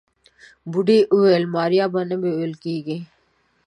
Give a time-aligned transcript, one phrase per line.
[0.71, 2.97] بوډۍ وويل ماريا به نه بيول کيږي.